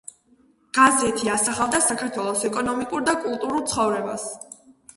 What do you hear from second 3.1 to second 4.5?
და კულტურულ ცხოვრებას.